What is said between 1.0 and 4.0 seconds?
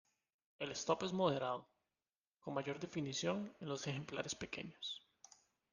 es moderado, con mayor definición en los